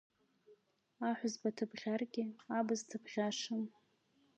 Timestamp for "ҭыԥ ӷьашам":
2.89-3.63